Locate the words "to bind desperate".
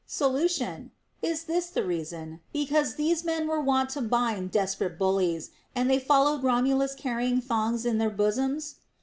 3.91-4.97